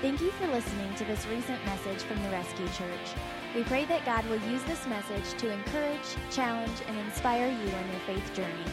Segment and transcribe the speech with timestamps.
[0.00, 3.14] Thank you for listening to this recent message from the Rescue Church.
[3.54, 7.90] We pray that God will use this message to encourage, challenge, and inspire you on
[7.90, 8.64] your faith journey.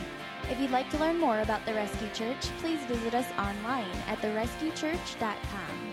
[0.50, 4.20] If you'd like to learn more about the Rescue Church, please visit us online at
[4.20, 5.92] therescuechurch.com.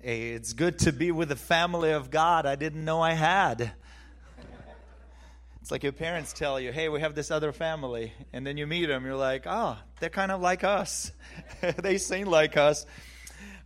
[0.00, 3.72] Hey, it's good to be with the family of God I didn't know I had.
[5.64, 8.12] It's like your parents tell you, hey, we have this other family.
[8.34, 11.10] And then you meet them, you're like, oh, they're kind of like us.
[11.78, 12.84] they seem like us.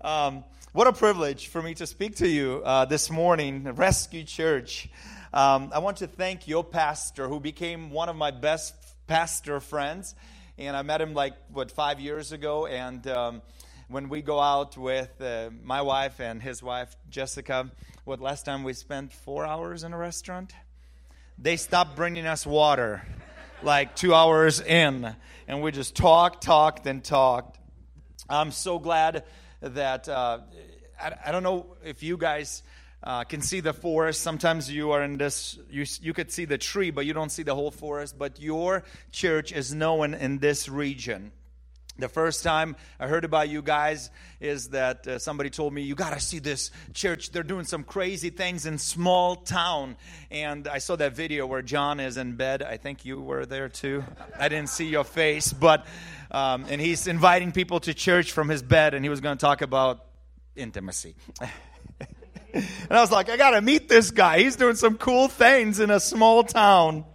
[0.01, 4.89] Um, what a privilege for me to speak to you uh, this morning, Rescue Church.
[5.33, 8.77] Um, I want to thank your pastor, who became one of my best
[9.09, 10.15] pastor friends.
[10.57, 12.67] And I met him like, what, five years ago.
[12.67, 13.43] And um,
[13.89, 17.73] when we go out with uh, my wife and his wife, Jessica,
[18.05, 20.53] what, last time we spent four hours in a restaurant?
[21.41, 23.03] They stopped bringing us water
[23.63, 25.15] like two hours in.
[25.47, 27.59] And we just talked, talked, and talked.
[28.29, 29.25] I'm so glad
[29.61, 30.41] that, uh,
[31.01, 32.63] I, I, don't know if you guys
[33.03, 34.21] uh, can see the forest.
[34.21, 37.45] Sometimes you are in this, you, you could see the tree, but you don't see
[37.45, 38.19] the whole forest.
[38.19, 41.33] But your church is known in this region.
[42.01, 45.97] The first time I heard about you guys is that uh, somebody told me, You
[45.97, 47.33] got to see this church.
[47.33, 49.97] They're doing some crazy things in small town.
[50.31, 52.63] And I saw that video where John is in bed.
[52.63, 54.05] I think you were there too.
[54.39, 55.87] I didn't see your face, but,
[56.31, 59.41] um, and he's inviting people to church from his bed, and he was going to
[59.41, 60.05] talk about
[60.55, 61.17] intimacy.
[61.41, 64.39] and I was like, I got to meet this guy.
[64.39, 67.07] He's doing some cool things in a small town.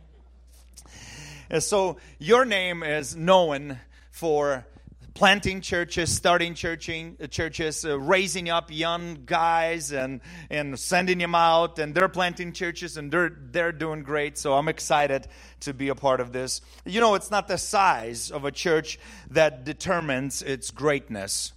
[1.49, 3.79] And so your name is known
[4.11, 4.65] for
[5.13, 11.35] planting churches, starting churching, uh, churches, uh, raising up young guys and, and sending them
[11.35, 11.77] out.
[11.79, 14.37] And they're planting churches and they're, they're doing great.
[14.37, 15.27] So I'm excited
[15.61, 16.61] to be a part of this.
[16.85, 18.99] You know, it's not the size of a church
[19.31, 21.53] that determines its greatness,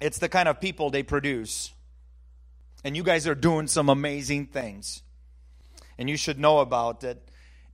[0.00, 1.72] it's the kind of people they produce.
[2.82, 5.02] And you guys are doing some amazing things.
[5.96, 7.26] And you should know about it.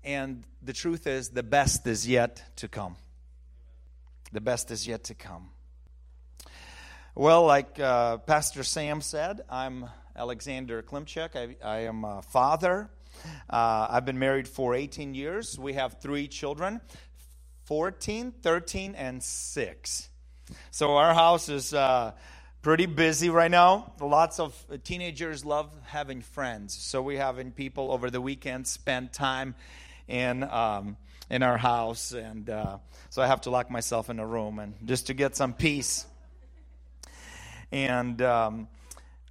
[0.04, 2.96] And the truth is, the best is yet to come.
[4.32, 5.50] The best is yet to come.
[7.16, 11.34] Well, like uh, Pastor Sam said, I'm Alexander Klimchuk.
[11.34, 12.88] I, I am a father.
[13.48, 15.58] Uh, I've been married for 18 years.
[15.58, 16.80] We have three children
[17.64, 20.08] 14, 13, and 6.
[20.70, 22.12] So our house is uh,
[22.62, 23.94] pretty busy right now.
[24.00, 24.54] Lots of
[24.84, 26.72] teenagers love having friends.
[26.74, 29.56] So we're having people over the weekend spend time
[30.06, 30.44] in.
[30.44, 30.96] Um,
[31.30, 34.74] in our house, and uh, so I have to lock myself in a room and
[34.84, 36.04] just to get some peace.
[37.70, 38.66] And um,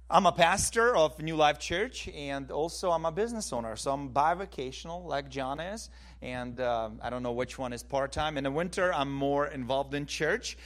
[0.08, 3.76] I'm a pastor of New Life Church, and also I'm a business owner.
[3.76, 5.90] So I'm bivocational, like John is,
[6.22, 8.38] and uh, I don't know which one is part time.
[8.38, 10.56] In the winter, I'm more involved in church,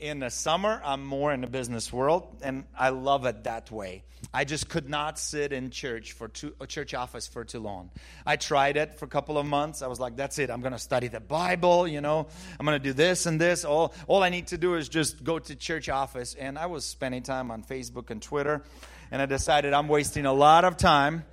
[0.00, 4.02] in the summer, I'm more in the business world, and I love it that way.
[4.32, 7.90] I just could not sit in church for too, a church office for too long.
[8.26, 9.82] I tried it for a couple of months.
[9.82, 10.50] I was like, "That's it.
[10.50, 11.86] I'm going to study the Bible.
[11.88, 12.26] You know,
[12.58, 13.64] I'm going to do this and this.
[13.64, 16.84] All all I need to do is just go to church office." And I was
[16.84, 18.62] spending time on Facebook and Twitter,
[19.10, 21.24] and I decided I'm wasting a lot of time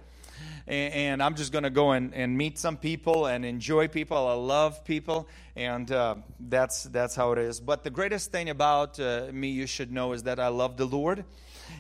[0.68, 4.18] and, I'm just going to go and, and meet some people and enjoy people.
[4.18, 7.60] I love people, and uh, that's, that's how it is.
[7.60, 10.86] But the greatest thing about uh, me, you should know, is that I love the
[10.86, 11.24] Lord,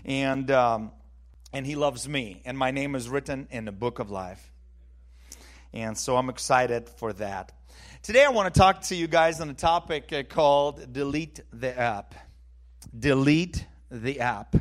[0.05, 0.91] and, um,
[1.51, 4.51] and He loves me, and my name is written in the book of life.
[5.73, 7.51] And so I'm excited for that.
[8.03, 11.77] Today, I want to talk to you guys on a topic uh, called Delete the
[11.77, 12.15] App.
[12.97, 14.55] Delete the App.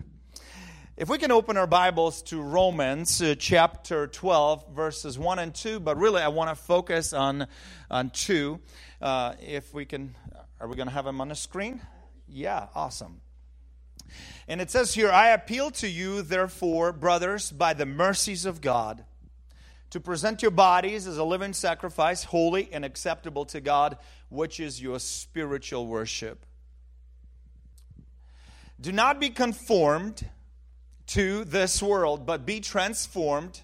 [0.97, 5.79] If we can open our Bibles to Romans uh, chapter 12, verses 1 and 2,
[5.79, 7.49] but really I want to focus on,
[7.91, 8.59] on 2.
[9.03, 10.15] Uh, if we can,
[10.59, 11.83] are we going to have them on the screen?
[12.27, 13.21] Yeah, awesome.
[14.49, 19.05] And it says here, I appeal to you, therefore, brothers, by the mercies of God,
[19.91, 23.99] to present your bodies as a living sacrifice, holy and acceptable to God,
[24.31, 26.47] which is your spiritual worship.
[28.81, 30.31] Do not be conformed
[31.07, 33.61] to this world, but be transformed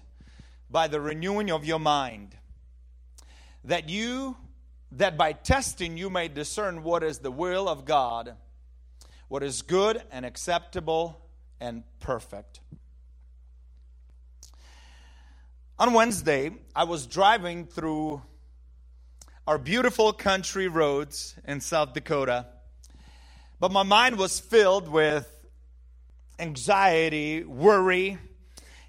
[0.69, 2.35] by the renewing of your mind.
[3.63, 4.37] That you,
[4.91, 8.35] that by testing you may discern what is the will of God,
[9.27, 11.21] what is good and acceptable
[11.59, 12.59] and perfect.
[15.79, 18.21] On Wednesday, I was driving through
[19.45, 22.45] our beautiful country roads in South Dakota,
[23.59, 25.32] but my mind was filled with
[26.43, 28.17] anxiety, worry,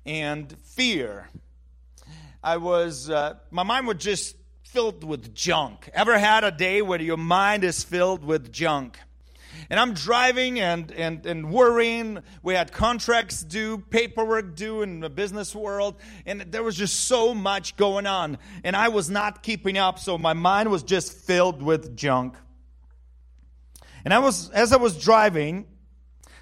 [0.05, 1.29] and fear.
[2.43, 5.89] I was, uh, my mind was just filled with junk.
[5.95, 8.99] Ever had a day where your mind is filled with junk?
[9.71, 12.19] And I'm driving and, and, and worrying.
[12.43, 15.95] We had contracts due, paperwork due in the business world,
[16.27, 18.37] and there was just so much going on.
[18.65, 22.35] And I was not keeping up, so my mind was just filled with junk.
[24.05, 25.67] And I was, as I was driving,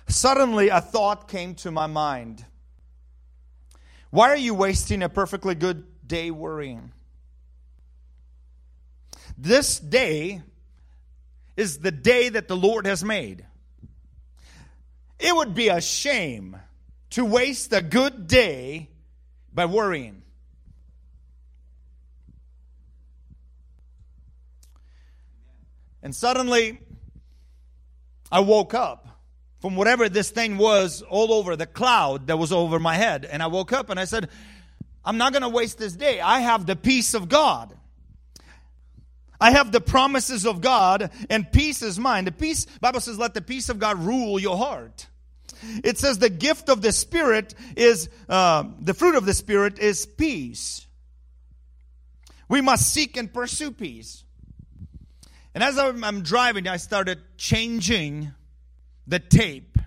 [0.09, 2.45] suddenly a thought came to my mind.
[4.11, 6.93] Why are you wasting a perfectly good day worrying?
[9.39, 10.43] This day
[11.57, 13.47] is the day that the Lord has made.
[15.19, 16.57] It would be a shame
[17.11, 18.89] to waste a good day
[19.55, 20.23] by worrying.
[26.03, 26.81] And suddenly,
[28.31, 29.12] I woke up
[29.63, 33.25] from whatever this thing was all over the cloud that was over my head.
[33.25, 34.29] And I woke up and I said,
[35.05, 36.21] I'm not going to waste this day.
[36.21, 37.73] I have the peace of God.
[39.41, 42.27] I have the promises of God, and peace is mine.
[42.27, 45.07] The peace, Bible says, let the peace of God rule your heart.
[45.83, 50.07] It says the gift of the Spirit is, uh, the fruit of the Spirit is
[50.07, 50.87] peace.
[52.49, 54.25] We must seek and pursue peace.
[55.55, 58.33] And as I'm driving, I started changing
[59.07, 59.79] the tape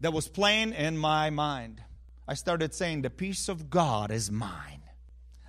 [0.00, 1.82] that was playing in my mind.
[2.26, 4.82] I started saying, The peace of God is mine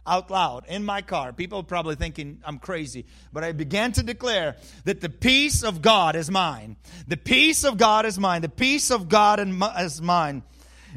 [0.05, 1.33] out loud in my car.
[1.33, 6.15] People probably thinking I'm crazy, but I began to declare that the peace of God
[6.15, 6.77] is mine.
[7.07, 8.41] The peace of God is mine.
[8.41, 9.39] The peace of God
[9.79, 10.43] is mine.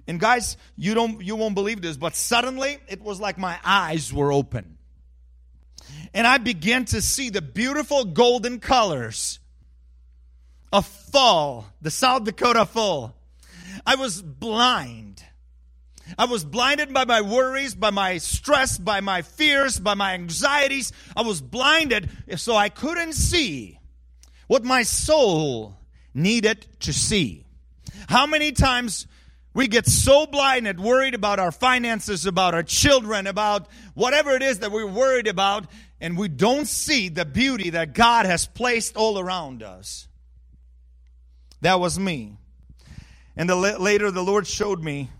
[0.06, 4.12] And guys, you don't you won't believe this, but suddenly it was like my eyes
[4.12, 4.78] were open.
[6.12, 9.38] And I began to see the beautiful golden colors
[10.76, 13.14] of fall, the South Dakota fall.
[13.84, 15.06] I was blind
[16.18, 20.92] I was blinded by my worries, by my stress, by my fears, by my anxieties.
[21.16, 23.80] I was blinded so I couldn't see
[24.46, 25.76] what my soul
[26.14, 27.44] needed to see.
[28.08, 29.06] How many times
[29.52, 34.60] we get so blinded, worried about our finances, about our children, about whatever it is
[34.60, 35.66] that we're worried about,
[36.00, 40.06] and we don't see the beauty that God has placed all around us.
[41.60, 42.36] That was me.
[43.36, 45.10] And the, later the Lord showed me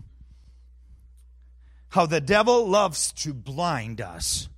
[1.89, 4.49] how the devil loves to blind us.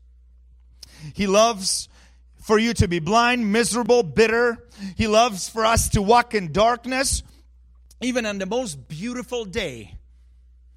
[1.13, 1.87] He loves
[2.41, 4.57] for you to be blind, miserable, bitter.
[4.95, 7.23] He loves for us to walk in darkness,
[8.01, 9.95] even on the most beautiful day,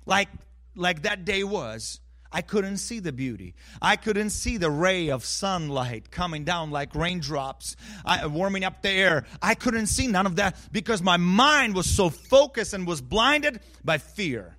[0.04, 0.28] like,
[0.74, 2.00] like that day was.
[2.32, 3.54] I couldn't see the beauty.
[3.80, 8.90] I couldn't see the ray of sunlight coming down like raindrops, I, warming up the
[8.90, 9.26] air.
[9.42, 13.60] I couldn't see none of that because my mind was so focused and was blinded
[13.84, 14.56] by fear.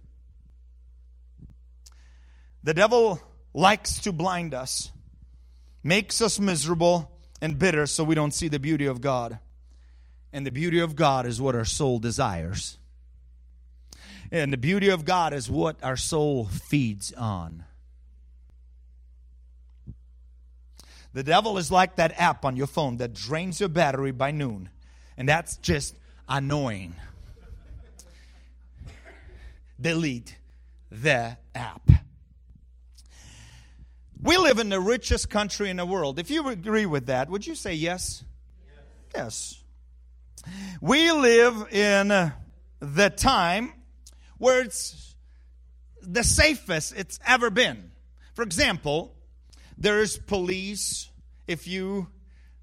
[2.64, 3.20] The devil
[3.54, 4.92] likes to blind us,
[5.84, 7.12] makes us miserable
[7.42, 9.40] and bitter so we don't see the beauty of God.
[10.32, 12.78] And the beauty of God is what our soul desires.
[14.34, 17.66] And the beauty of God is what our soul feeds on.
[21.14, 24.70] The devil is like that app on your phone that drains your battery by noon.
[25.18, 25.96] And that's just
[26.28, 26.96] annoying.
[29.80, 30.36] Delete
[30.90, 31.92] the app.
[34.20, 36.18] We live in the richest country in the world.
[36.18, 38.24] If you agree with that, would you say yes?
[39.14, 39.62] Yes.
[40.48, 40.54] yes.
[40.82, 42.32] We live in
[42.80, 43.74] the time
[44.44, 45.16] where it's
[46.02, 47.92] the safest it's ever been.
[48.34, 49.16] For example,
[49.78, 51.10] there's police.
[51.48, 52.08] If you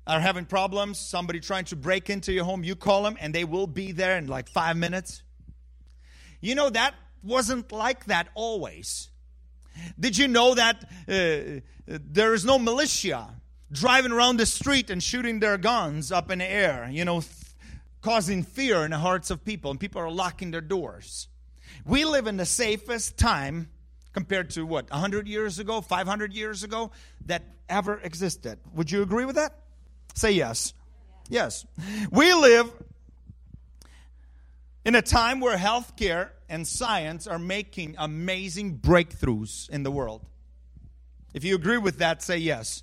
[0.06, 3.44] are having problems, somebody trying to break into your home, you call them and they
[3.44, 5.22] will be there in like five minutes.
[6.42, 9.08] You know, that wasn't like that always.
[9.98, 13.26] Did you know that uh, there is no militia
[13.72, 17.32] driving around the street and shooting their guns up in the air, you know, th-
[18.02, 21.28] causing fear in the hearts of people, and people are locking their doors?
[21.84, 23.68] We live in the safest time
[24.12, 26.90] compared to what, 100 years ago, 500 years ago,
[27.26, 28.58] that ever existed.
[28.74, 29.54] Would you agree with that?
[30.14, 30.74] Say yes.
[31.28, 31.64] Yes.
[32.10, 32.70] We live
[34.84, 40.26] in a time where healthcare and science are making amazing breakthroughs in the world.
[41.32, 42.82] If you agree with that, say yes.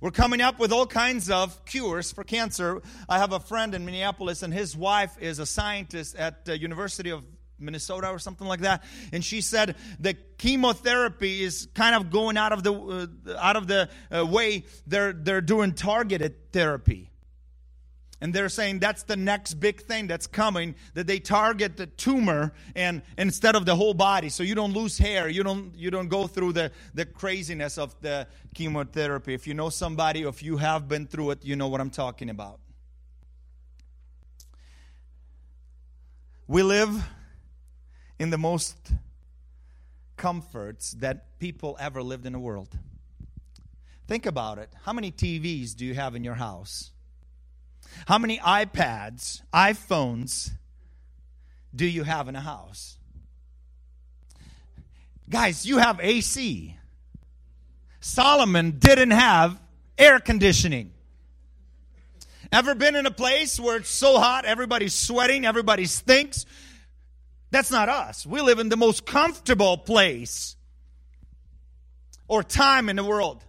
[0.00, 2.82] We're coming up with all kinds of cures for cancer.
[3.08, 7.10] I have a friend in Minneapolis, and his wife is a scientist at the University
[7.10, 7.24] of
[7.58, 12.52] Minnesota or something like that, and she said the chemotherapy is kind of going out
[12.52, 14.64] of the uh, out of the uh, way.
[14.86, 17.10] They're they're doing targeted therapy.
[18.20, 22.52] And they're saying that's the next big thing that's coming that they target the tumor
[22.74, 24.30] and instead of the whole body.
[24.30, 27.94] So you don't lose hair, you don't you don't go through the, the craziness of
[28.00, 29.34] the chemotherapy.
[29.34, 31.90] If you know somebody or if you have been through it, you know what I'm
[31.90, 32.58] talking about.
[36.48, 37.06] We live
[38.18, 38.76] in the most
[40.16, 42.68] comforts that people ever lived in the world.
[44.08, 44.70] Think about it.
[44.84, 46.90] How many TVs do you have in your house?
[48.06, 50.50] How many iPads, iPhones
[51.74, 52.98] do you have in a house?
[55.28, 56.76] Guys, you have AC.
[58.00, 59.58] Solomon didn't have
[59.98, 60.92] air conditioning.
[62.52, 66.46] Ever been in a place where it's so hot, everybody's sweating, everybody stinks?
[67.50, 68.26] That's not us.
[68.26, 70.56] We live in the most comfortable place
[72.28, 73.44] or time in the world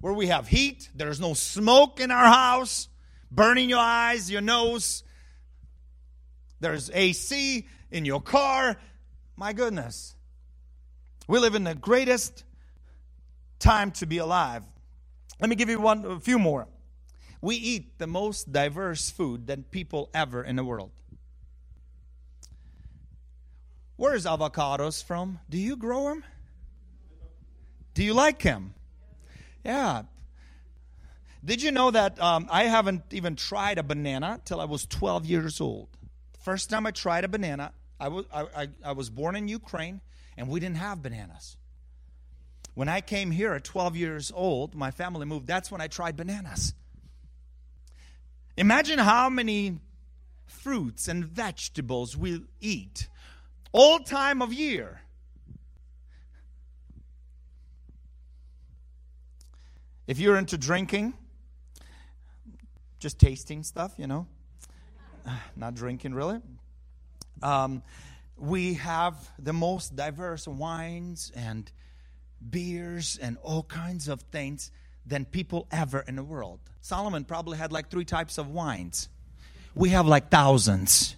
[0.00, 2.88] where we have heat, there's no smoke in our house,
[3.30, 5.02] burning your eyes, your nose.
[6.60, 8.76] There's AC in your car.
[9.36, 10.14] My goodness.
[11.28, 12.44] We live in the greatest
[13.58, 14.64] time to be alive.
[15.40, 16.66] Let me give you one a few more.
[17.42, 20.90] We eat the most diverse food than people ever in the world.
[24.00, 25.40] Where is avocados from?
[25.50, 26.24] Do you grow them?
[27.92, 28.72] Do you like them?
[29.62, 30.04] Yeah.
[31.44, 35.26] Did you know that um, I haven't even tried a banana till I was 12
[35.26, 35.88] years old?
[36.42, 40.00] First time I tried a banana, I was, I, I, I was born in Ukraine
[40.34, 41.58] and we didn't have bananas.
[42.72, 46.16] When I came here at 12 years old, my family moved, that's when I tried
[46.16, 46.72] bananas.
[48.56, 49.78] Imagine how many
[50.46, 53.10] fruits and vegetables we eat
[53.72, 55.00] all time of year.
[60.06, 61.14] If you're into drinking,
[62.98, 64.26] just tasting stuff, you know,
[65.56, 66.40] not drinking really.
[67.42, 67.82] Um,
[68.36, 71.70] we have the most diverse wines and
[72.48, 74.72] beers and all kinds of things
[75.06, 76.60] than people ever in the world.
[76.80, 79.08] Solomon probably had like three types of wines.
[79.74, 81.16] We have like thousands.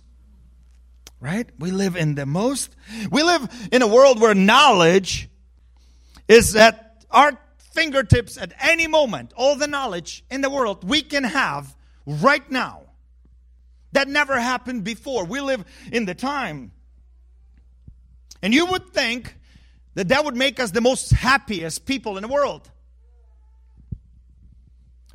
[1.22, 1.48] Right?
[1.56, 2.74] We live in the most,
[3.12, 5.30] we live in a world where knowledge
[6.26, 9.32] is at our fingertips at any moment.
[9.36, 11.76] All the knowledge in the world we can have
[12.06, 12.82] right now.
[13.92, 15.24] That never happened before.
[15.24, 16.72] We live in the time.
[18.42, 19.36] And you would think
[19.94, 22.68] that that would make us the most happiest people in the world.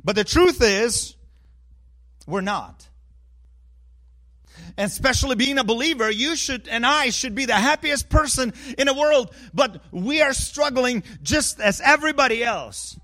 [0.02, 1.16] But the truth is,
[2.26, 2.87] we're not.
[4.76, 8.86] And especially being a believer, you should and I should be the happiest person in
[8.86, 12.98] the world, but we are struggling just as everybody else.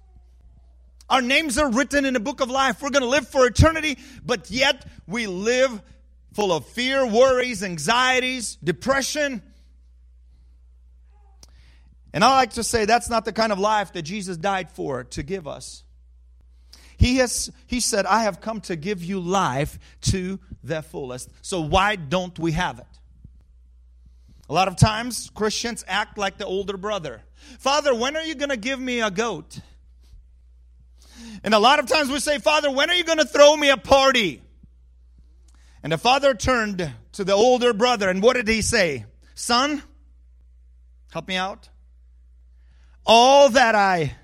[1.10, 2.80] Our names are written in the book of life.
[2.82, 5.82] We're going to live for eternity, but yet we live
[6.32, 9.42] full of fear, worries, anxieties, depression,
[12.14, 15.02] and I like to say that's not the kind of life that Jesus died for
[15.02, 15.82] to give us.
[16.96, 21.28] He has he said, I have come to give you life to the fullest.
[21.42, 22.86] So why don't we have it?
[24.48, 27.22] A lot of times Christians act like the older brother.
[27.58, 29.58] Father, when are you going to give me a goat?
[31.42, 33.70] And a lot of times we say, Father, when are you going to throw me
[33.70, 34.42] a party?
[35.82, 39.04] And the father turned to the older brother, and what did he say?
[39.34, 39.82] Son,
[41.12, 41.68] help me out.
[43.04, 44.16] All that I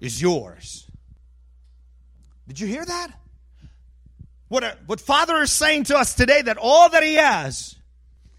[0.00, 0.88] is yours.
[2.48, 3.12] Did you hear that?
[4.48, 7.76] What, a, what Father is saying to us today that all that He has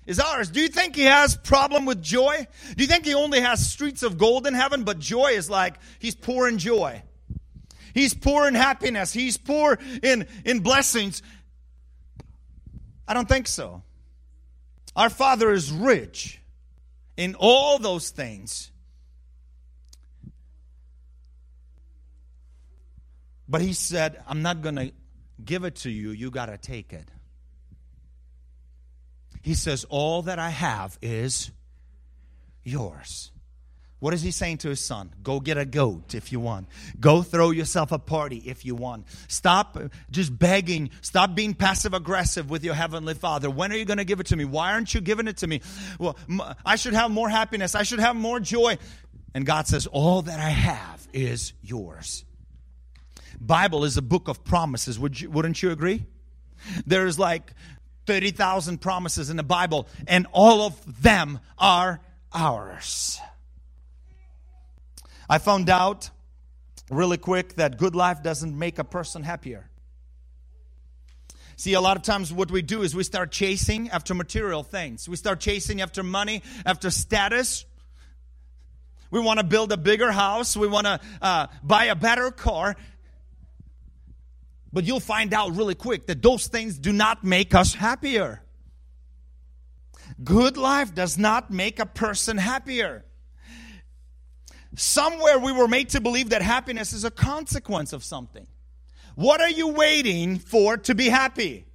[0.05, 0.49] is ours.
[0.49, 2.45] Do you think He has problem with joy?
[2.75, 4.83] Do you think He only has streets of gold in heaven?
[4.83, 7.03] But joy is like He's poor in joy.
[7.93, 9.13] He's poor in happiness.
[9.13, 11.21] He's poor in, in blessings.
[13.07, 13.83] I don't think so.
[14.95, 16.41] Our Father is rich
[17.17, 18.70] in all those things.
[23.51, 24.93] But he said, I'm not going to
[25.43, 26.11] give it to you.
[26.11, 27.03] You got to take it.
[29.41, 31.51] He says, All that I have is
[32.63, 33.29] yours.
[33.99, 35.13] What is he saying to his son?
[35.21, 36.69] Go get a goat if you want.
[36.97, 39.05] Go throw yourself a party if you want.
[39.27, 39.77] Stop
[40.09, 40.89] just begging.
[41.01, 43.49] Stop being passive aggressive with your heavenly father.
[43.49, 44.45] When are you going to give it to me?
[44.45, 45.59] Why aren't you giving it to me?
[45.99, 46.17] Well,
[46.65, 47.75] I should have more happiness.
[47.75, 48.77] I should have more joy.
[49.33, 52.23] And God says, All that I have is yours.
[53.41, 54.99] Bible is a book of promises.
[54.99, 56.05] Would you, wouldn't you agree?
[56.85, 57.53] There's like
[58.05, 63.19] 30,000 promises in the Bible, and all of them are ours.
[65.27, 66.11] I found out
[66.91, 69.69] really quick that good life doesn't make a person happier.
[71.55, 75.07] See, a lot of times what we do is we start chasing after material things.
[75.09, 77.65] We start chasing after money, after status.
[79.11, 80.55] We want to build a bigger house.
[80.55, 82.75] We want to uh, buy a better car.
[84.73, 88.41] But you'll find out really quick that those things do not make us happier.
[90.23, 93.05] Good life does not make a person happier.
[94.75, 98.47] Somewhere we were made to believe that happiness is a consequence of something.
[99.15, 101.65] What are you waiting for to be happy?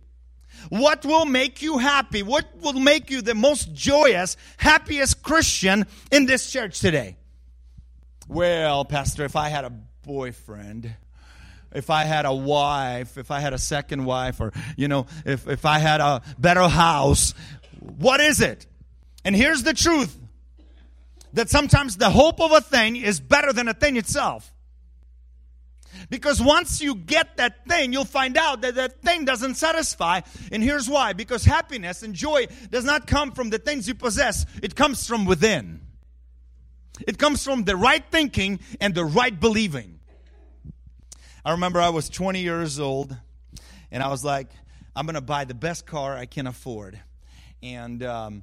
[0.71, 2.23] What will make you happy?
[2.23, 7.19] What will make you the most joyous, happiest Christian in this church today?
[8.27, 9.71] Well, Pastor, if I had a
[10.03, 10.95] boyfriend,
[11.75, 15.49] if I had a wife, if I had a second wife, or, you know, if,
[15.49, 17.35] if I had a better house,
[17.81, 18.67] what is it?
[19.25, 20.17] And here's the truth
[21.33, 24.53] that sometimes the hope of a thing is better than a thing itself.
[26.11, 30.21] Because once you get that thing, you'll find out that that thing doesn't satisfy.
[30.53, 34.47] And here's why because happiness and joy does not come from the things you possess,
[34.63, 35.81] it comes from within.
[37.07, 39.96] It comes from the right thinking and the right believing.
[41.47, 43.17] I remember I was 20 years old
[43.93, 44.49] and I was like,
[44.97, 46.99] I'm going to buy the best car I can afford.
[47.63, 48.43] And, um,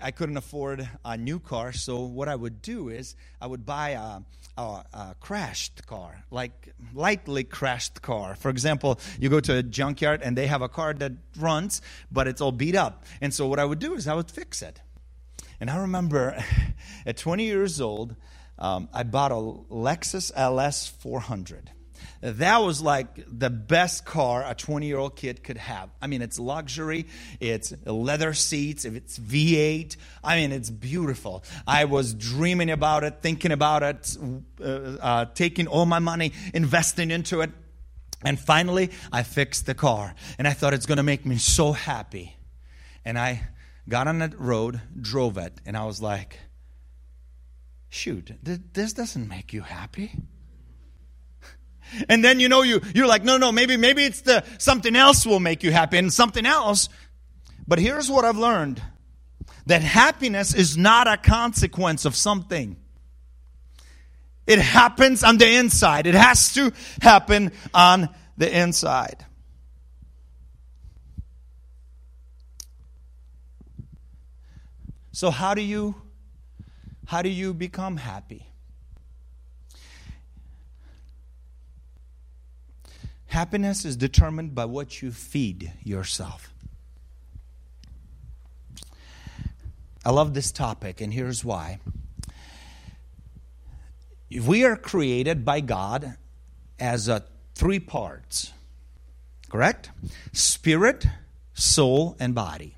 [0.00, 3.90] I couldn't afford a new car, so what I would do is I would buy
[3.90, 4.20] a,
[4.56, 8.34] a, a, crashed car, like lightly crashed car.
[8.36, 12.26] For example, you go to a junkyard and they have a car that runs, but
[12.26, 13.04] it's all beat up.
[13.20, 14.80] And so what I would do is I would fix it.
[15.60, 16.42] And I remember
[17.04, 18.16] at 20 years old,
[18.58, 21.72] um, I bought a Lexus LS 400
[22.20, 25.88] that was like the best car a 20 year old kid could have.
[26.02, 27.06] I mean, it's luxury,
[27.40, 29.96] it's leather seats, it's V8.
[30.22, 31.44] I mean, it's beautiful.
[31.66, 34.16] I was dreaming about it, thinking about it,
[34.60, 37.50] uh, uh, taking all my money, investing into it.
[38.22, 40.14] And finally, I fixed the car.
[40.38, 42.36] And I thought it's going to make me so happy.
[43.02, 43.48] And I
[43.88, 46.38] got on the road, drove it, and I was like,
[47.88, 50.12] shoot, this doesn't make you happy.
[52.08, 55.26] And then you know you you're like, no, no, maybe maybe it's the something else
[55.26, 56.88] will make you happy and something else.
[57.66, 58.82] But here's what I've learned.
[59.66, 62.76] That happiness is not a consequence of something.
[64.46, 66.06] It happens on the inside.
[66.06, 69.24] It has to happen on the inside.
[75.12, 75.94] So how do you
[77.06, 78.49] how do you become happy?
[83.30, 86.52] Happiness is determined by what you feed yourself.
[90.04, 91.78] I love this topic, and here's why.
[94.28, 96.16] We are created by God
[96.80, 97.22] as a
[97.54, 98.52] three parts,
[99.48, 99.92] correct?
[100.32, 101.06] Spirit,
[101.54, 102.74] soul, and body.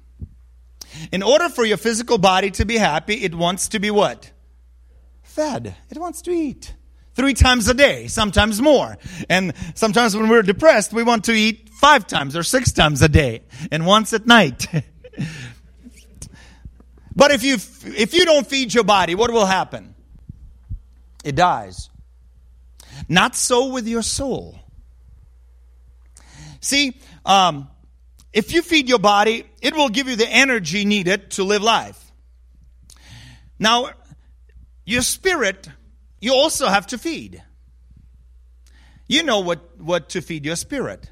[1.10, 4.32] In order for your physical body to be happy, it wants to be what?
[5.22, 5.76] Fed.
[5.88, 6.74] It wants to eat
[7.14, 8.96] three times a day, sometimes more.
[9.28, 13.08] And sometimes when we're depressed, we want to eat five times or six times a
[13.08, 14.66] day and once at night.
[17.14, 19.94] but if you, if you don't feed your body, what will happen?
[21.24, 21.90] It dies.
[23.08, 24.58] Not so with your soul.
[26.60, 27.68] See, um,
[28.32, 32.12] if you feed your body, it will give you the energy needed to live life.
[33.58, 33.90] Now,
[34.84, 35.68] your spirit
[36.22, 37.42] you also have to feed.
[39.08, 41.10] You know what, what to feed your spirit.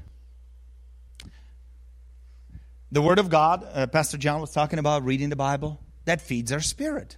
[2.93, 6.53] The Word of God, uh, Pastor John was talking about reading the Bible, that feeds
[6.53, 7.17] our spirit.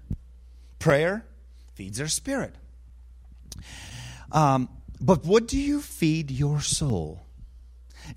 [0.79, 1.23] Prayer
[1.75, 2.55] feeds our spirit.
[4.31, 7.21] Um, but what do you feed your soul?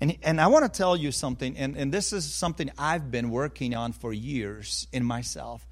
[0.01, 3.29] And, and I want to tell you something, and, and this is something I've been
[3.29, 5.67] working on for years in myself,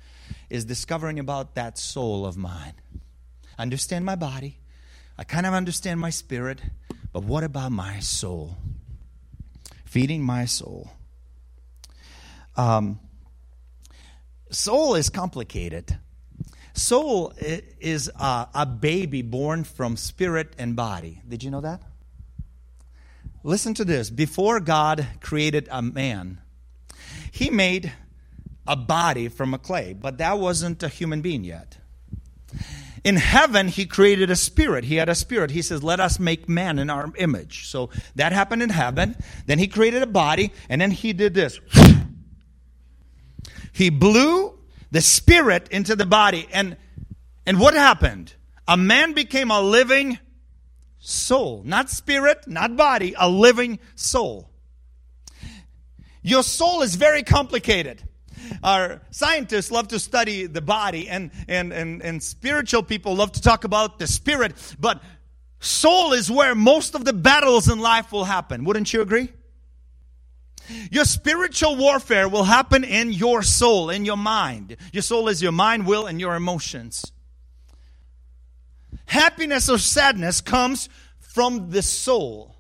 [0.50, 2.74] is discovering about that soul of mine
[3.58, 4.60] understand my body.
[5.18, 6.62] I kind of understand my spirit.
[7.14, 8.58] But what about my soul?
[9.86, 10.92] Feeding my soul.
[12.58, 13.00] Um,
[14.50, 15.98] soul is complicated.
[16.74, 21.22] Soul is a, a baby born from spirit and body.
[21.28, 21.82] Did you know that?
[23.44, 24.10] Listen to this.
[24.10, 26.42] Before God created a man,
[27.32, 27.94] he made
[28.68, 31.78] a body from a clay, but that wasn't a human being yet.
[33.06, 34.86] In heaven, he created a spirit.
[34.86, 35.52] He had a spirit.
[35.52, 37.68] He says, Let us make man in our image.
[37.68, 39.16] So that happened in heaven.
[39.46, 41.60] Then he created a body, and then he did this.
[43.72, 44.58] He blew
[44.90, 46.48] the spirit into the body.
[46.52, 46.78] And,
[47.46, 48.34] and what happened?
[48.68, 50.18] A man became a living
[50.98, 51.62] soul.
[51.64, 54.50] Not spirit, not body, a living soul.
[56.24, 58.02] Your soul is very complicated
[58.64, 63.42] our scientists love to study the body, and, and, and, and spiritual people love to
[63.42, 65.02] talk about the spirit, but
[65.60, 68.64] soul is where most of the battles in life will happen.
[68.64, 69.30] Wouldn't you agree?
[70.92, 74.78] Your spiritual warfare will happen in your soul, in your mind.
[74.92, 77.12] Your soul is your mind, will, and your emotions.
[79.06, 82.56] Happiness or sadness comes from the soul.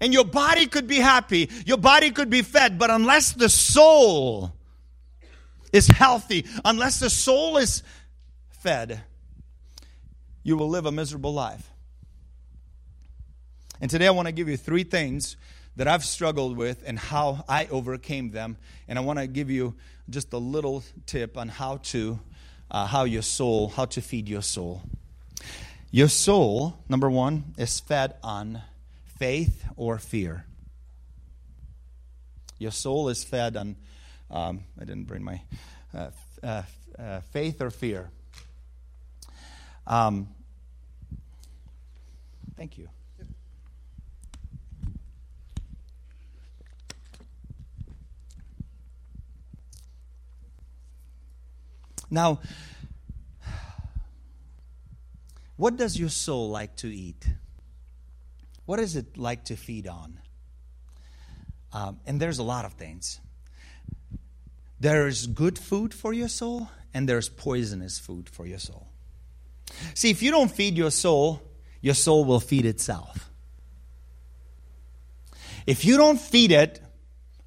[0.00, 4.52] And your body could be happy, your body could be fed, but unless the soul
[5.72, 7.82] is healthy, unless the soul is
[8.50, 9.02] fed,
[10.42, 11.68] you will live a miserable life.
[13.80, 15.36] And today I want to give you three things
[15.76, 18.56] that I've struggled with and how I overcame them.
[18.86, 19.74] And I want to give you
[20.10, 22.20] just a little tip on how to,
[22.70, 24.82] uh, how your soul, how to feed your soul.
[25.90, 28.62] Your soul, number one, is fed on
[29.18, 30.44] faith or fear.
[32.58, 33.76] Your soul is fed on,
[34.32, 35.42] um, I didn't bring my,
[35.94, 36.10] uh,
[36.42, 36.62] uh,
[36.98, 38.10] uh, faith or fear.
[39.86, 40.28] Um,
[42.56, 42.88] thank you.
[52.10, 52.40] Now,
[55.56, 57.26] what does your soul like to eat?
[58.66, 60.20] What does it like to feed on?
[61.72, 63.18] Um, and there's a lot of things.
[64.82, 68.88] There's good food for your soul, and there's poisonous food for your soul.
[69.94, 71.40] See, if you don't feed your soul,
[71.80, 73.30] your soul will feed itself.
[75.68, 76.82] If you don't feed it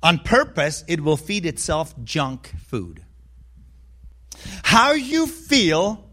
[0.02, 3.04] on purpose, it will feed itself junk food.
[4.64, 6.10] How you feel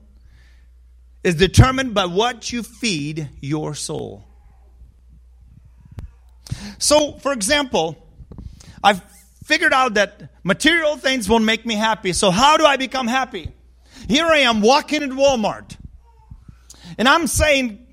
[1.23, 4.25] is determined by what you feed your soul.
[6.79, 8.09] So, for example,
[8.83, 9.12] I've
[9.45, 12.13] figured out that material things won't make me happy.
[12.13, 13.53] So, how do I become happy?
[14.09, 15.77] Here I am walking in Walmart,
[16.99, 17.87] and I'm saying,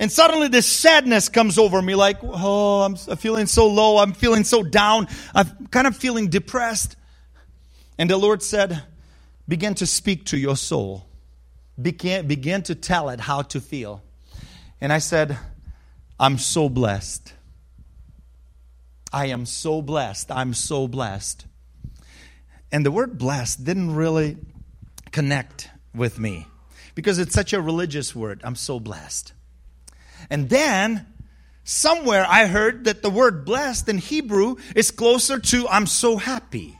[0.00, 4.44] and suddenly this sadness comes over me like, oh, I'm feeling so low, I'm feeling
[4.44, 6.96] so down, I'm kind of feeling depressed.
[7.98, 8.82] And the Lord said,
[9.48, 11.06] begin to speak to your soul.
[11.80, 14.02] Begin, begin to tell it how to feel.
[14.80, 15.36] And I said,
[16.18, 17.32] I'm so blessed.
[19.12, 20.30] I am so blessed.
[20.30, 21.46] I'm so blessed.
[22.70, 24.36] And the word blessed didn't really
[25.10, 26.46] connect with me
[26.94, 28.42] because it's such a religious word.
[28.44, 29.32] I'm so blessed.
[30.28, 31.06] And then
[31.64, 36.78] somewhere I heard that the word blessed in Hebrew is closer to I'm so happy.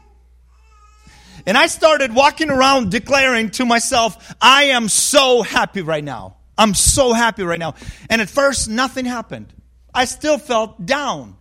[1.47, 6.37] And I started walking around declaring to myself, I am so happy right now.
[6.59, 7.75] I'm so happy right now.
[8.11, 9.55] And at first, nothing happened.
[9.95, 11.38] I still felt down.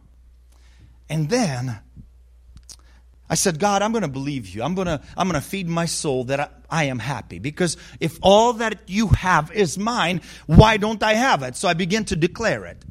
[1.09, 1.79] And then
[3.29, 4.63] I said, God, I'm going to believe you.
[4.63, 7.39] I'm going to, I'm going to feed my soul that I, I, am happy.
[7.39, 11.55] Because if all that you have is mine, why don't I have it?
[11.55, 12.83] So I began to declare it.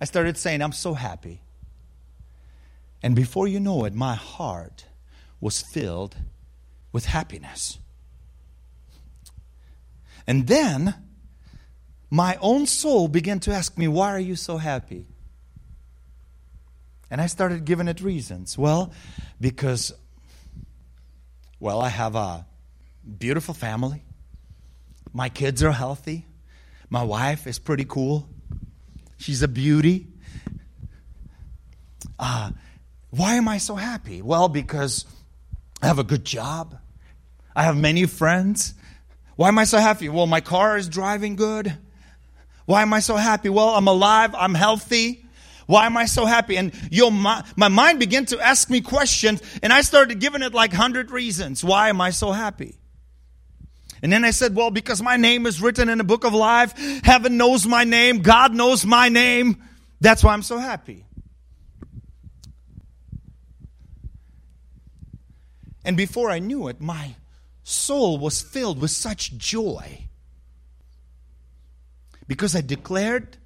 [0.00, 1.42] I started saying, I'm so happy.
[3.02, 4.86] And before you know it, my heart
[5.40, 6.16] was filled
[6.90, 7.78] with happiness.
[10.26, 10.94] And then
[12.10, 15.06] my own soul began to ask me, Why are you so happy?
[17.10, 18.58] And I started giving it reasons.
[18.58, 18.92] Well,
[19.40, 19.92] because,
[21.60, 22.46] well, I have a
[23.18, 24.02] beautiful family.
[25.12, 26.26] My kids are healthy.
[26.90, 28.28] My wife is pretty cool.
[29.16, 30.08] She's a beauty.
[32.18, 32.50] Uh,
[33.10, 34.22] why am I so happy?
[34.22, 35.04] Well, because
[35.82, 36.78] I have a good job.
[37.54, 38.74] I have many friends.
[39.36, 40.08] Why am I so happy?
[40.08, 41.76] Well, my car is driving good.
[42.66, 43.48] Why am I so happy?
[43.48, 45.23] Well, I'm alive, I'm healthy.
[45.66, 46.56] Why am I so happy?
[46.56, 50.54] And your, my, my mind began to ask me questions, and I started giving it
[50.54, 51.64] like 100 reasons.
[51.64, 52.78] Why am I so happy?
[54.02, 56.76] And then I said, Well, because my name is written in the book of life,
[57.04, 59.62] heaven knows my name, God knows my name.
[60.00, 61.06] That's why I'm so happy.
[65.84, 67.14] And before I knew it, my
[67.62, 70.08] soul was filled with such joy
[72.26, 73.36] because I declared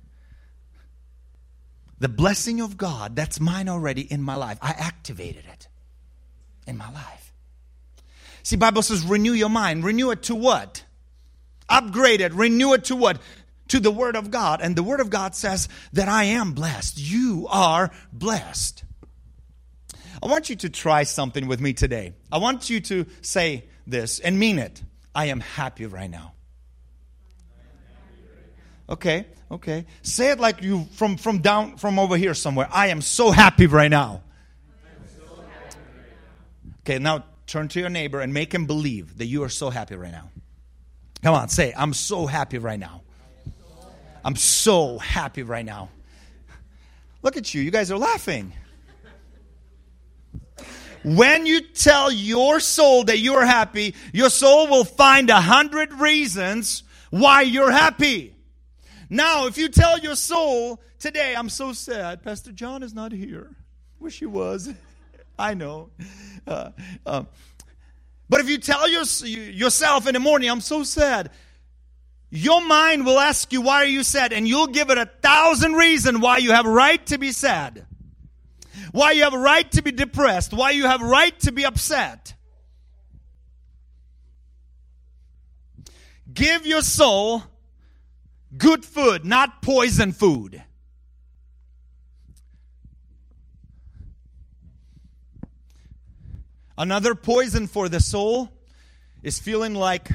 [2.00, 4.58] the blessing of God that's mine already in my life.
[4.62, 5.68] I activated it
[6.66, 7.32] in my life.
[8.42, 9.84] See, Bible says renew your mind.
[9.84, 10.84] Renew it to what?
[11.68, 12.32] Upgrade it.
[12.32, 13.20] Renew it to what?
[13.68, 14.60] To the Word of God.
[14.62, 16.98] And the Word of God says that I am blessed.
[16.98, 18.84] You are blessed.
[20.22, 22.14] I want you to try something with me today.
[22.32, 24.82] I want you to say, this and mean it.
[25.14, 26.34] I am happy right now.
[28.88, 29.84] Okay, okay.
[30.02, 32.68] Say it like you from from down from over here somewhere.
[32.70, 34.22] I am so happy right now.
[36.80, 39.94] Okay, now turn to your neighbor and make him believe that you are so happy
[39.94, 40.30] right now.
[41.22, 43.02] Come on, say, I'm so happy right now.
[44.24, 45.90] I'm so happy right now.
[47.22, 47.62] Look at you.
[47.62, 48.52] You guys are laughing.
[51.04, 56.82] When you tell your soul that you're happy, your soul will find a hundred reasons
[57.10, 58.34] why you're happy.
[59.10, 63.50] Now, if you tell your soul today, I'm so sad, Pastor John is not here.
[63.98, 64.70] Wish he was.
[65.38, 65.90] I know.
[66.46, 66.70] Uh,
[67.06, 67.24] uh,
[68.28, 71.30] but if you tell your, yourself in the morning, I'm so sad,
[72.30, 74.32] your mind will ask you, why are you sad?
[74.34, 77.86] And you'll give it a thousand reasons why you have a right to be sad.
[78.92, 80.52] Why you have a right to be depressed.
[80.52, 82.34] Why you have a right to be upset.
[86.32, 87.42] Give your soul
[88.56, 90.62] good food, not poison food.
[96.76, 98.50] Another poison for the soul
[99.22, 100.10] is feeling like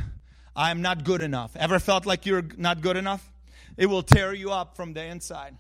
[0.56, 1.56] I'm not good enough.
[1.58, 3.30] Ever felt like you're not good enough?
[3.76, 5.58] It will tear you up from the inside.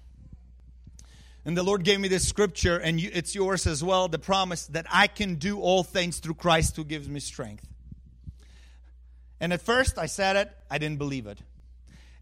[1.46, 4.86] And the Lord gave me this scripture, and it's yours as well the promise that
[4.90, 7.68] I can do all things through Christ who gives me strength.
[9.42, 11.40] And at first I said it, I didn't believe it.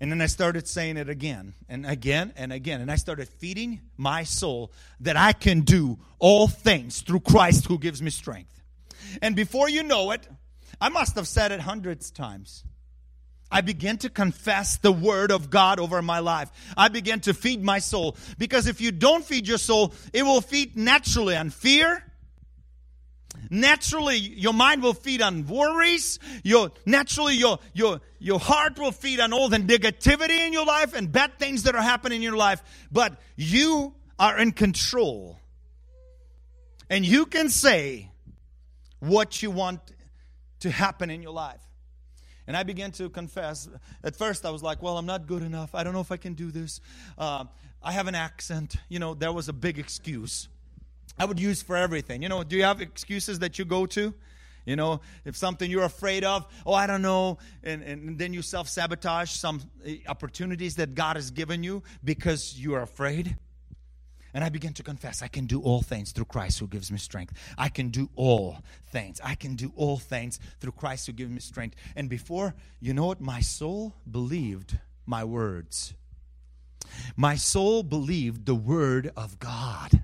[0.02, 2.82] And then I started saying it again and again and again.
[2.82, 7.78] And I started feeding my soul that I can do all things through Christ who
[7.78, 8.64] gives me strength.
[9.22, 10.28] And before you know it,
[10.82, 12.64] I must have said it hundreds of times.
[13.52, 16.50] I began to confess the word of God over my life.
[16.76, 18.18] I began to feed my soul.
[18.40, 22.11] Because if you don't feed your soul, it will feed naturally on fear.
[23.50, 26.20] Naturally, your mind will feed on worries.
[26.44, 30.94] Your naturally your your your heart will feed on all the negativity in your life
[30.94, 32.62] and bad things that are happening in your life.
[32.92, 35.40] But you are in control.
[36.90, 38.12] And you can say
[39.00, 39.80] what you want
[40.60, 41.62] to happen in your life.
[42.48, 43.70] And I began to confess.
[44.04, 45.74] At first, I was like, well, I'm not good enough.
[45.74, 46.82] I don't know if I can do this.
[47.18, 47.46] Uh,
[47.82, 48.76] I have an accent.
[48.90, 50.50] You know, that was a big excuse.
[51.18, 52.22] I would use for everything.
[52.22, 54.14] You know, do you have excuses that you go to?
[54.66, 58.42] You know, if something you're afraid of, oh, I don't know, and, and then you
[58.42, 63.36] self sabotage some eh, opportunities that God has given you because you're afraid.
[64.34, 66.98] And I begin to confess, I can do all things through Christ who gives me
[66.98, 67.34] strength.
[67.58, 69.20] I can do all things.
[69.24, 71.76] I can do all things through Christ who gives me strength.
[71.96, 73.20] And before, you know what?
[73.20, 75.94] My soul believed my words.
[77.18, 80.02] My soul believed the word of God.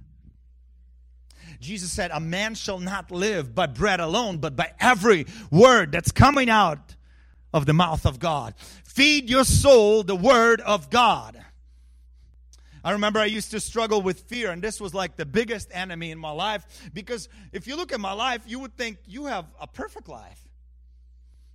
[1.60, 6.12] Jesus said, A man shall not live by bread alone, but by every word that's
[6.12, 6.96] coming out
[7.54, 8.54] of the mouth of God.
[8.84, 11.44] Feed your soul the word of God.
[12.84, 16.12] I remember I used to struggle with fear, and this was like the biggest enemy
[16.12, 19.46] in my life because if you look at my life, you would think you have
[19.60, 20.42] a perfect life.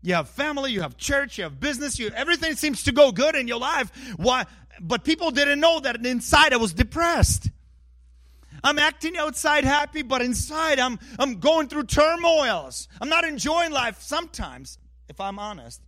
[0.02, 3.36] You have family, you have church, you have business, you everything seems to go good
[3.36, 3.90] in your life.
[4.16, 4.46] Why?
[4.80, 7.48] But people didn't know that inside I was depressed.
[8.64, 12.88] I'm acting outside happy, but inside I'm I'm going through turmoils.
[13.00, 15.82] I'm not enjoying life sometimes, if I'm honest.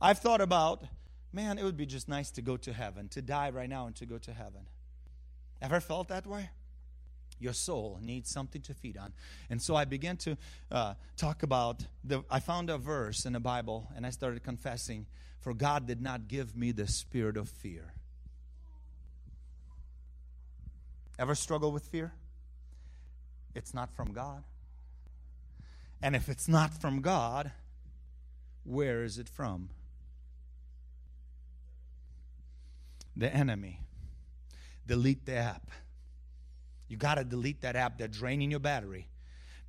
[0.00, 0.84] I've thought about
[1.32, 3.94] man, it would be just nice to go to heaven, to die right now and
[3.96, 4.62] to go to heaven.
[5.62, 6.50] Ever felt that way?
[7.38, 9.12] Your soul needs something to feed on.
[9.48, 10.36] And so I began to
[10.70, 15.06] uh, talk about, the, I found a verse in the Bible and I started confessing,
[15.40, 17.94] For God did not give me the spirit of fear.
[21.20, 22.12] Ever struggle with fear?
[23.54, 24.42] It's not from God.
[26.02, 27.52] And if it's not from God,
[28.64, 29.70] where is it from?
[33.20, 33.80] the enemy.
[34.86, 35.70] Delete the app.
[36.88, 39.06] You got to delete that app that's draining your battery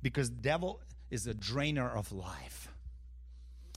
[0.02, 2.71] because devil is a drainer of life.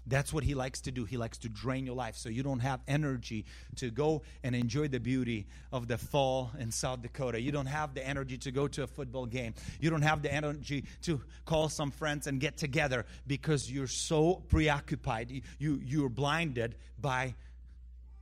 [0.07, 1.05] That's what he likes to do.
[1.05, 3.45] He likes to drain your life so you don't have energy
[3.77, 7.41] to go and enjoy the beauty of the fall in South Dakota.
[7.41, 9.55] You don't have the energy to go to a football game.
[9.79, 14.43] You don't have the energy to call some friends and get together because you're so
[14.49, 15.41] preoccupied.
[15.57, 17.33] You, you're blinded by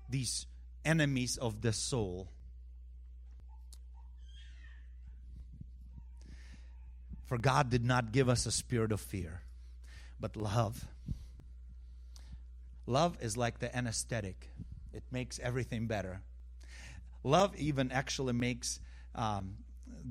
[0.09, 0.45] these
[0.85, 2.29] enemies of the soul.
[7.25, 9.41] For God did not give us a spirit of fear,
[10.19, 10.85] but love.
[12.85, 14.49] Love is like the anesthetic,
[14.93, 16.21] it makes everything better.
[17.23, 18.79] Love even actually makes
[19.15, 19.55] um,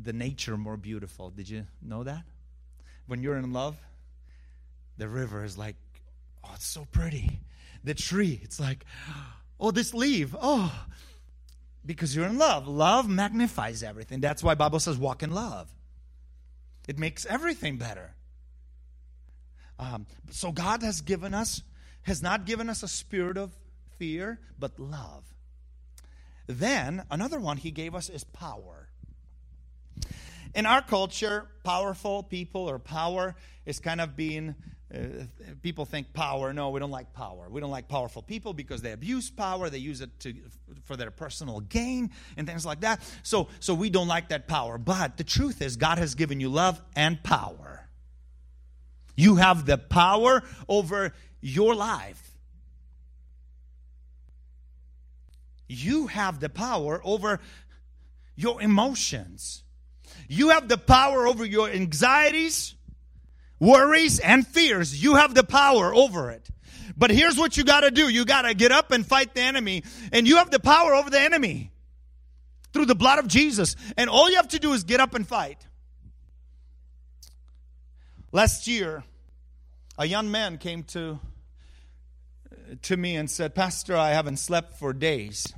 [0.03, 1.31] the nature more beautiful.
[1.31, 2.25] Did you know that?
[3.07, 3.77] When you're in love,
[4.97, 5.77] the river is like,
[6.43, 7.41] oh, it's so pretty.
[7.85, 8.87] The tree, it's like,
[9.63, 10.35] Oh, this leaf.
[10.43, 10.75] Oh,
[11.87, 12.67] because you're in love.
[12.67, 14.21] Love magnifies everything.
[14.21, 15.73] That's why Bible says walk in love.
[16.89, 18.17] It makes everything better.
[19.79, 21.63] Um, so God has given us,
[22.03, 23.53] has not given us a spirit of
[23.99, 25.25] fear, but love.
[26.47, 28.89] then another one he gave us is power.
[30.55, 33.35] In our culture, powerful people or power
[33.65, 34.55] is kind of being
[34.95, 35.25] uh,
[35.63, 36.53] people think power.
[36.53, 37.49] No, we don't like power.
[37.49, 39.71] We don't like powerful people because they abuse power.
[39.71, 40.35] They use it to,
[40.85, 43.01] for their personal gain and things like that.
[43.23, 44.77] So, so we don't like that power.
[44.77, 47.89] But the truth is, God has given you love and power.
[49.17, 52.31] You have the power over your life.
[55.69, 57.41] You have the power over
[58.35, 59.63] your emotions.
[60.29, 62.75] You have the power over your anxieties
[63.63, 65.03] worries, and fears.
[65.03, 66.49] You have the power over it.
[66.97, 69.41] But here's what you got to do you got to get up and fight the
[69.41, 71.71] enemy, and you have the power over the enemy
[72.73, 73.77] through the blood of Jesus.
[73.97, 75.65] And all you have to do is get up and fight.
[78.33, 79.05] Last year,
[79.97, 81.21] a young man came to
[82.83, 85.53] to me and said, "Pastor, I haven't slept for days.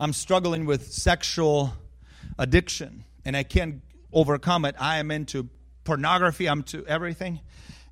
[0.00, 1.72] I'm struggling with sexual
[2.38, 3.82] addiction and I can't
[4.12, 4.74] overcome it.
[4.78, 5.48] I am into
[5.84, 7.40] pornography, I'm to everything.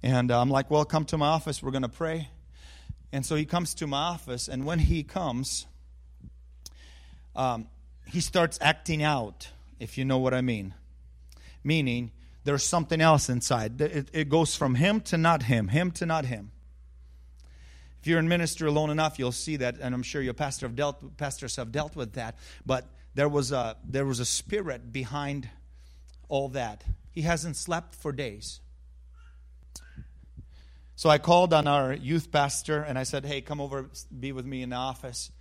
[0.03, 2.29] And uh, I'm like, well, come to my office, we're going to pray.
[3.13, 5.67] And so he comes to my office, and when he comes,
[7.35, 7.69] um,
[8.07, 9.49] he starts acting out,
[9.81, 10.75] if you know what I mean.
[11.65, 12.13] Meaning,
[12.45, 13.81] there's something else inside.
[13.81, 16.51] It, it goes from him to not him, him to not him.
[18.07, 20.77] If you're in ministry alone enough, you'll see that, and I'm sure your pastor have
[20.77, 22.37] dealt, pastors have dealt with that.
[22.65, 25.49] But there was a there was a spirit behind
[26.29, 26.85] all that.
[27.11, 28.61] He hasn't slept for days.
[30.95, 34.47] So I called on our youth pastor and I said, Hey, come over, be with
[34.47, 35.33] me in the office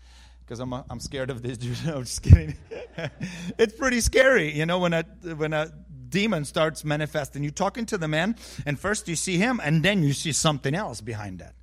[0.43, 1.77] because I'm, I'm scared of this dude.
[1.87, 2.55] I'm just kidding.
[3.59, 5.03] it's pretty scary, you know, when a,
[5.35, 5.71] when a
[6.09, 7.43] demon starts manifesting.
[7.43, 10.73] You're talking to the man, and first you see him, and then you see something
[10.73, 11.53] else behind that.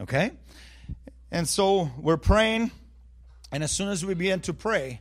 [0.00, 0.32] Okay?
[1.30, 2.70] And so we're praying,
[3.50, 5.00] and as soon as we begin to pray,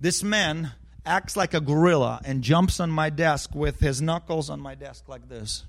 [0.00, 0.72] this man
[1.04, 5.08] acts like a gorilla and jumps on my desk with his knuckles on my desk
[5.08, 5.64] like this.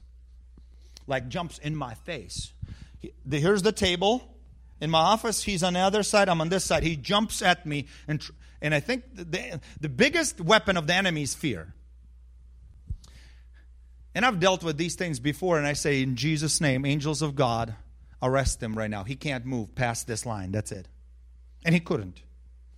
[1.06, 2.52] Like jumps in my face.
[3.30, 4.36] Here's the table.
[4.82, 6.84] In my office, he's on the other side, I'm on this side.
[6.84, 7.88] He jumps at me.
[8.08, 8.22] And,
[8.62, 11.74] and I think the, the biggest weapon of the enemy is fear.
[14.14, 17.36] And I've dealt with these things before, and I say, in Jesus' name, angels of
[17.36, 17.76] God,
[18.22, 19.04] arrest him right now.
[19.04, 20.52] He can't move past this line.
[20.52, 20.88] That's it.
[21.66, 22.22] And he couldn't.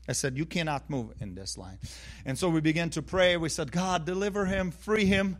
[0.08, 1.78] I said, You cannot move in this line.
[2.26, 3.38] And so we began to pray.
[3.38, 5.38] We said, God, deliver him, free him.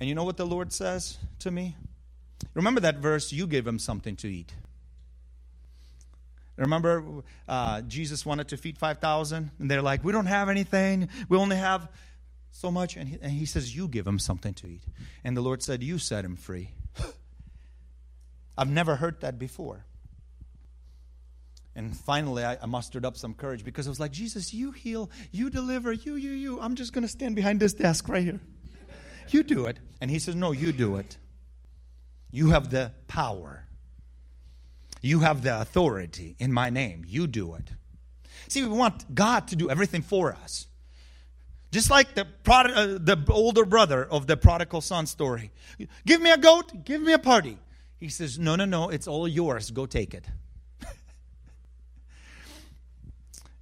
[0.00, 1.76] And you know what the Lord says to me?
[2.54, 4.52] Remember that verse, you gave him something to eat.
[6.56, 7.04] Remember,
[7.48, 11.08] uh, Jesus wanted to feed 5,000, and they're like, We don't have anything.
[11.28, 11.88] We only have
[12.50, 12.96] so much.
[12.96, 14.82] And he, and he says, You give him something to eat.
[15.22, 16.70] And the Lord said, You set him free.
[18.58, 19.84] I've never heard that before.
[21.76, 25.10] And finally, I, I, mustered up some courage because I was like, Jesus, you heal,
[25.30, 26.60] you deliver, you, you, you.
[26.60, 28.40] I'm just going to stand behind this desk right here.
[29.28, 29.78] You do it.
[30.00, 31.18] And he says, No, you do it.
[32.32, 33.64] You have the power,
[35.00, 37.04] you have the authority in my name.
[37.06, 37.70] You do it.
[38.48, 40.66] See, we want God to do everything for us.
[41.70, 45.52] Just like the, prod- uh, the older brother of the prodigal son story.
[46.06, 47.58] Give me a goat, give me a party.
[47.98, 49.70] He says, No, no, no, it's all yours.
[49.70, 50.24] Go take it.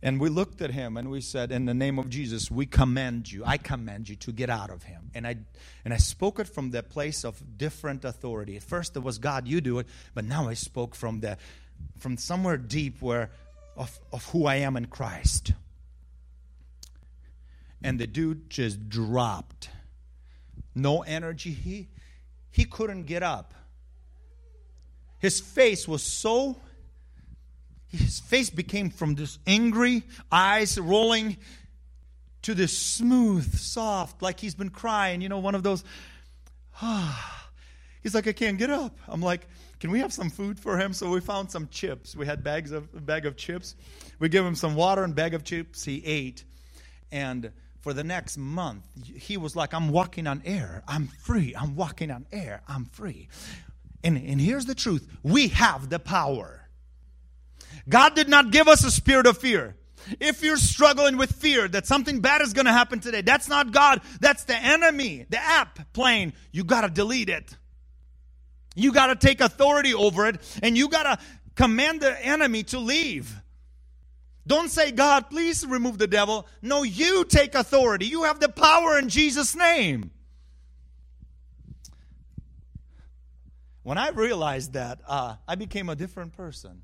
[0.02, 3.32] And we looked at him and we said, In the name of Jesus, we command
[3.32, 5.10] you, I command you to get out of him.
[5.14, 5.36] And I
[5.84, 8.56] and I spoke it from the place of different authority.
[8.56, 11.38] At first it was God, you do it, but now I spoke from the
[11.98, 13.30] from somewhere deep where
[13.76, 15.52] of, of who I am in Christ.
[17.82, 19.70] And the dude just dropped.
[20.74, 21.50] No energy.
[21.50, 21.88] He
[22.50, 23.54] he couldn't get up.
[25.18, 26.56] His face was so
[27.96, 31.36] his face became from this angry eyes rolling
[32.42, 35.82] to this smooth, soft, like he's been crying, you know, one of those.
[36.80, 37.48] Ah.
[38.02, 38.96] he's like, I can't get up.
[39.08, 39.48] I'm like,
[39.80, 40.92] can we have some food for him?
[40.92, 42.14] So we found some chips.
[42.14, 43.74] We had bags of bag of chips.
[44.18, 45.84] We give him some water and bag of chips.
[45.84, 46.44] He ate,
[47.10, 47.50] and
[47.80, 50.82] for the next month, he was like, I'm walking on air.
[50.88, 51.54] I'm free.
[51.54, 52.62] I'm walking on air.
[52.68, 53.28] I'm free.
[54.06, 56.68] And, and here's the truth we have the power.
[57.88, 59.76] God did not give us a spirit of fear.
[60.20, 63.72] If you're struggling with fear that something bad is going to happen today, that's not
[63.72, 64.00] God.
[64.20, 66.34] That's the enemy, the app playing.
[66.52, 67.56] You got to delete it.
[68.76, 71.24] You got to take authority over it and you got to
[71.56, 73.34] command the enemy to leave.
[74.46, 76.46] Don't say, God, please remove the devil.
[76.62, 78.06] No, you take authority.
[78.06, 80.12] You have the power in Jesus' name.
[83.86, 86.82] When I realized that, uh, I became a different person.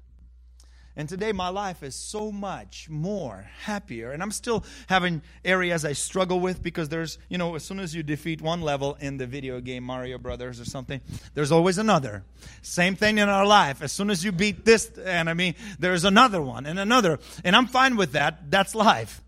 [0.94, 4.12] And today my life is so much more happier.
[4.12, 7.92] And I'm still having areas I struggle with because there's, you know, as soon as
[7.92, 11.00] you defeat one level in the video game Mario Brothers or something,
[11.34, 12.22] there's always another.
[12.62, 13.82] Same thing in our life.
[13.82, 17.18] As soon as you beat this enemy, there's another one and another.
[17.42, 18.48] And I'm fine with that.
[18.48, 19.20] That's life.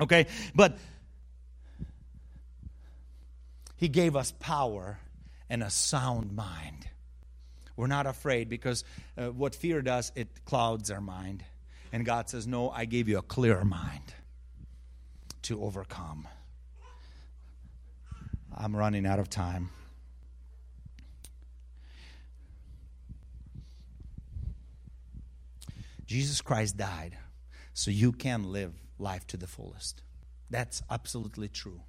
[0.00, 0.26] Okay?
[0.56, 0.76] But
[3.76, 4.98] he gave us power
[5.48, 6.88] and a sound mind.
[7.76, 8.84] We're not afraid because
[9.18, 11.44] uh, what fear does, it clouds our mind.
[11.92, 14.14] And God says, No, I gave you a clear mind
[15.42, 16.26] to overcome.
[18.56, 19.70] I'm running out of time.
[26.06, 27.18] Jesus Christ died
[27.74, 30.02] so you can live life to the fullest.
[30.48, 31.80] That's absolutely true.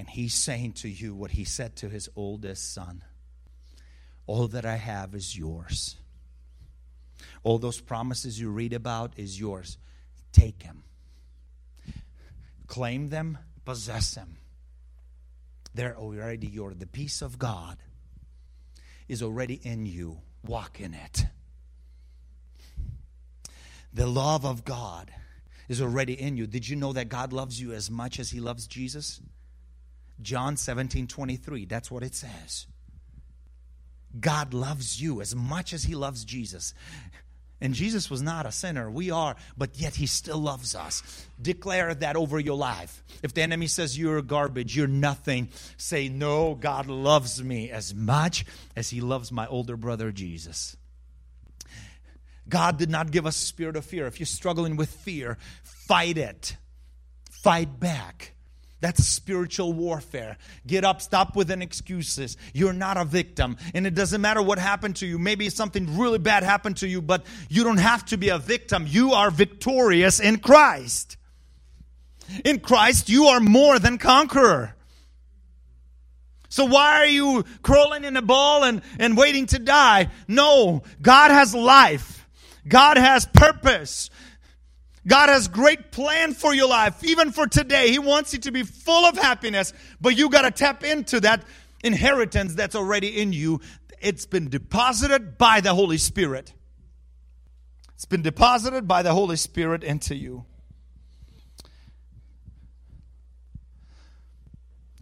[0.00, 3.04] And he's saying to you what he said to his oldest son
[4.26, 5.96] All that I have is yours.
[7.42, 9.76] All those promises you read about is yours.
[10.32, 10.84] Take them,
[12.66, 13.36] claim them,
[13.66, 14.38] possess them.
[15.74, 16.76] They're already yours.
[16.78, 17.76] The peace of God
[19.06, 20.22] is already in you.
[20.46, 21.26] Walk in it.
[23.92, 25.10] The love of God
[25.68, 26.46] is already in you.
[26.46, 29.20] Did you know that God loves you as much as He loves Jesus?
[30.22, 31.64] John 17 23.
[31.64, 32.66] That's what it says.
[34.18, 36.74] God loves you as much as He loves Jesus.
[37.62, 38.90] And Jesus was not a sinner.
[38.90, 41.26] We are, but yet He still loves us.
[41.40, 43.04] Declare that over your life.
[43.22, 48.46] If the enemy says you're garbage, you're nothing, say, No, God loves me as much
[48.74, 50.76] as He loves my older brother Jesus.
[52.48, 54.06] God did not give us a spirit of fear.
[54.06, 56.56] If you're struggling with fear, fight it,
[57.30, 58.32] fight back.
[58.80, 60.38] That's spiritual warfare.
[60.66, 62.38] Get up, stop with an excuses.
[62.54, 63.58] You're not a victim.
[63.74, 65.18] And it doesn't matter what happened to you.
[65.18, 68.86] Maybe something really bad happened to you, but you don't have to be a victim.
[68.88, 71.18] You are victorious in Christ.
[72.44, 74.74] In Christ, you are more than conqueror.
[76.48, 80.08] So why are you crawling in a ball and, and waiting to die?
[80.26, 82.26] No, God has life.
[82.66, 84.10] God has purpose.
[85.06, 87.90] God has great plan for your life, even for today.
[87.90, 91.44] He wants you to be full of happiness, but you got to tap into that
[91.82, 93.60] inheritance that's already in you.
[94.00, 96.52] It's been deposited by the Holy Spirit.
[97.94, 100.44] It's been deposited by the Holy Spirit into you.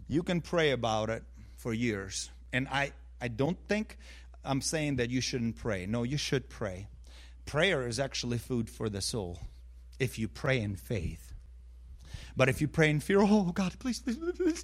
[0.07, 1.23] You can pray about it
[1.57, 2.29] for years.
[2.51, 3.97] And I, I don't think
[4.43, 5.85] I'm saying that you shouldn't pray.
[5.85, 6.87] No, you should pray.
[7.45, 9.39] Prayer is actually food for the soul
[9.99, 11.33] if you pray in faith.
[12.35, 14.63] But if you pray in fear, oh God, please, please, please,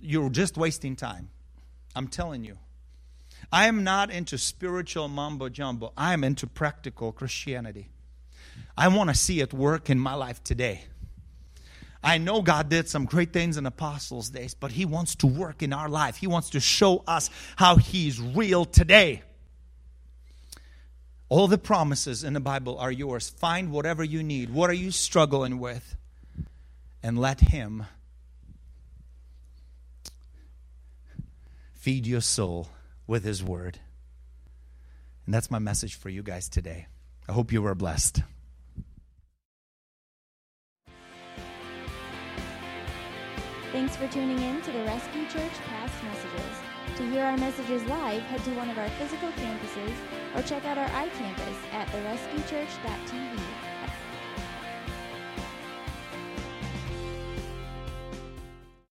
[0.00, 1.28] you're just wasting time.
[1.94, 2.56] I'm telling you.
[3.52, 5.92] I am not into spiritual mumbo jumbo.
[5.96, 7.88] I am into practical Christianity.
[8.76, 10.82] I want to see it work in my life today.
[12.02, 15.62] I know God did some great things in apostles' days, but He wants to work
[15.62, 16.16] in our life.
[16.16, 19.22] He wants to show us how He's real today.
[21.30, 23.30] All the promises in the Bible are yours.
[23.30, 24.50] Find whatever you need.
[24.50, 25.96] What are you struggling with?
[27.04, 27.86] And let Him
[31.72, 32.68] feed your soul
[33.06, 33.78] with His Word.
[35.24, 36.88] And that's my message for you guys today.
[37.28, 38.22] I hope you were blessed.
[43.70, 46.56] Thanks for tuning in to the Rescue Church Past Messages.
[46.96, 49.94] To hear our messages live, head to one of our physical campuses
[50.34, 53.59] or check out our iCampus at therescuechurch.tv.